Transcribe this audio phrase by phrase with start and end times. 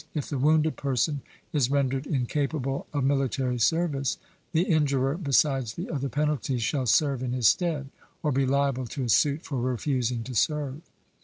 [0.15, 1.21] If the wounded person
[1.53, 4.17] is rendered incapable of military service,
[4.51, 7.91] the injurer, besides the other penalties, shall serve in his stead,
[8.23, 10.81] or be liable to a suit for refusing to serve.